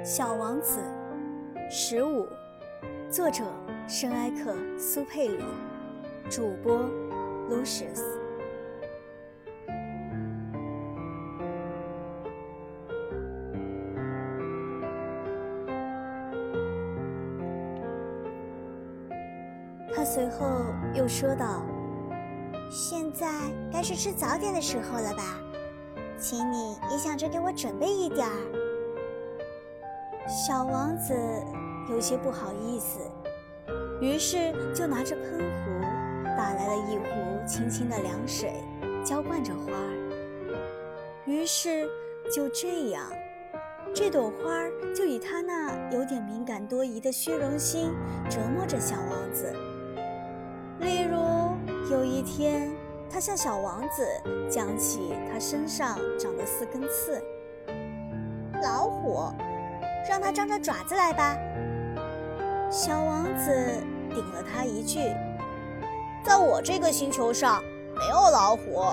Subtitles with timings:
[0.02, 0.80] 《小王子》
[1.70, 2.26] 十五，
[3.10, 3.44] 作者
[3.86, 5.44] 圣埃克苏佩里，
[6.30, 6.88] 主播
[7.50, 8.00] Lucius。
[19.94, 20.46] 他随后
[20.94, 21.62] 又说道
[22.72, 23.28] ：“现在
[23.70, 25.22] 该是吃早点的时候了吧？
[26.18, 28.59] 请你也想着给我准备一点儿。”
[30.30, 31.12] 小王子
[31.90, 33.00] 有些不好意思，
[34.00, 35.80] 于是就拿着喷壶
[36.36, 37.04] 打来了一壶
[37.44, 38.52] 清清的凉水，
[39.04, 40.46] 浇灌着花儿。
[41.26, 41.84] 于是
[42.32, 43.10] 就这样，
[43.92, 47.92] 这朵花儿就以他那有点敏感多疑的虚荣心
[48.30, 49.52] 折磨着小王子。
[50.78, 51.18] 例如
[51.90, 52.70] 有一天，
[53.10, 54.06] 他向小王子
[54.48, 57.20] 讲起他身上长的四根刺，
[58.62, 59.24] 老虎。
[60.10, 61.38] 让它张着爪子来吧。
[62.68, 64.98] 小王子顶了他一句
[66.26, 67.62] ：“在我这个星球上
[67.94, 68.86] 没有老虎，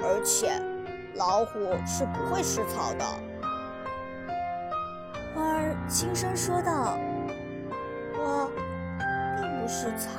[0.00, 0.60] 而且
[1.14, 3.04] 老虎是不会吃草的。”
[5.32, 6.98] 花儿轻声说道
[8.18, 8.50] ：“我
[9.40, 10.10] 并不是草，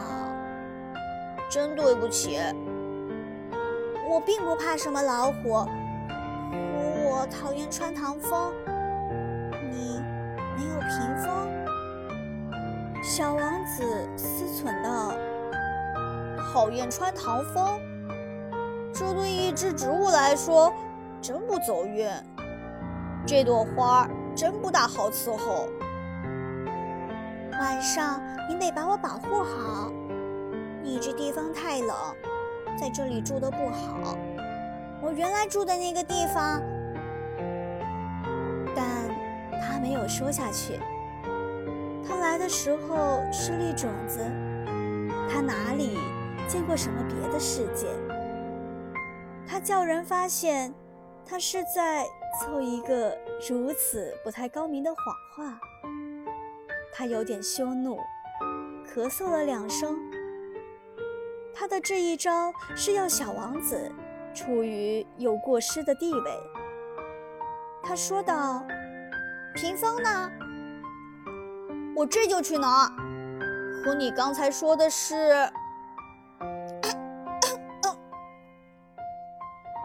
[1.50, 2.40] 真对不起。
[4.10, 5.68] 我并不怕什么老虎，
[7.10, 8.54] 我讨厌穿堂风。”
[13.16, 13.84] 小王子
[14.18, 15.14] 思忖道
[16.52, 17.80] ：“讨厌穿堂风，
[18.92, 20.74] 这对一只植物来说
[21.22, 22.10] 真不走运。
[23.24, 25.68] 这朵花真不大好伺候。
[27.52, 28.20] 晚上
[28.50, 29.92] 您得把我保护好。
[30.82, 31.96] 你这地方太冷，
[32.76, 34.18] 在这里住的不好。
[35.04, 36.60] 我原来住的那个地方。”
[38.76, 38.84] 但
[39.62, 40.80] 他没有说下去。
[42.34, 44.20] 来的时候是粒种子，
[45.30, 46.00] 他哪里
[46.48, 47.86] 见过什么别的世界？
[49.46, 50.74] 他叫人发现，
[51.24, 52.08] 他是在
[52.42, 53.16] 凑一个
[53.48, 55.60] 如此不太高明的谎话。
[56.92, 58.00] 他有点羞怒，
[58.84, 59.96] 咳嗽了两声。
[61.54, 63.92] 他的这一招是要小王子
[64.34, 66.32] 处于有过失的地位。
[67.84, 68.66] 他说道。
[69.54, 70.32] 屏风呢？
[71.96, 72.90] 我这就去拿。
[73.84, 75.50] 可你刚才说的是……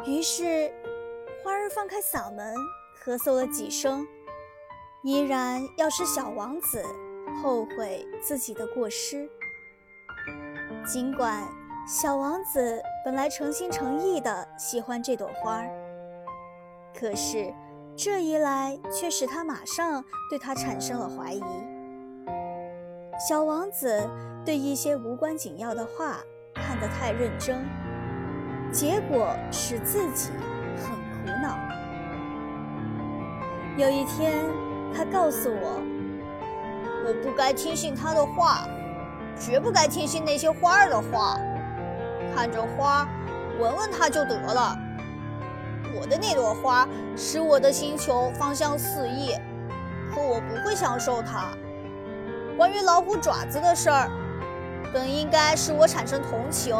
[0.07, 0.73] 于是
[1.43, 2.55] 花儿放开嗓门
[3.05, 4.07] 咳嗽了几声，
[5.03, 6.83] 依然要使小王子
[7.43, 9.29] 后悔自己的过失。
[10.87, 11.43] 尽管
[11.87, 15.69] 小王子本来诚心诚意的喜欢这朵花儿，
[16.99, 17.53] 可是。
[18.01, 21.43] 这一来，却使他马上对他产生了怀疑。
[23.19, 24.09] 小王子
[24.45, 26.19] 对一些无关紧要的话
[26.55, 27.69] 看得太认真，
[28.71, 30.31] 结果使自己
[30.77, 31.59] 很苦恼。
[33.77, 34.45] 有一天，
[34.95, 35.83] 他告诉我
[37.05, 38.69] ：“我不该听信他的话，
[39.37, 41.37] 绝不该听信那些花儿的话。
[42.37, 43.09] 看着花，
[43.59, 44.77] 闻闻它就得了。”
[46.01, 49.33] 我的那朵花使我的星球芳香四溢，
[50.15, 51.49] 可我不会享受它。
[52.59, 54.11] 关于老虎爪子的事儿，
[54.93, 56.77] 本应该使我产生同情，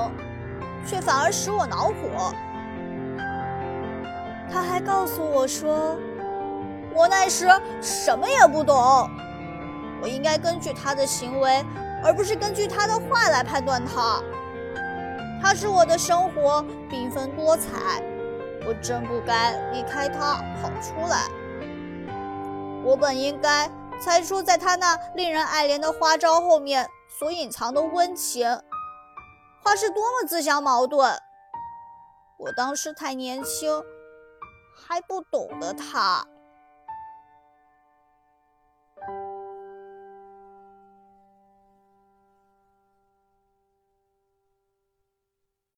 [0.85, 2.35] 却反而使我恼火。
[4.51, 5.97] 他还告诉我说，
[6.93, 7.47] 我那时
[7.81, 8.75] 什么也不懂，
[10.03, 11.65] 我应该根据他的行为，
[12.03, 14.21] 而不是根据他的话来判断他。
[15.41, 16.61] 他使我的生活
[16.91, 18.03] 缤纷多彩。
[18.67, 21.29] 我真不该离开他跑出来。
[22.85, 23.71] 我本应该
[24.01, 26.89] 猜出，在他那令人爱怜的花招后面
[27.19, 28.47] 所隐藏的温情。
[29.63, 31.19] 花是多么自相矛盾！
[32.39, 33.83] 我当时太年轻，
[34.75, 36.25] 还不懂得他。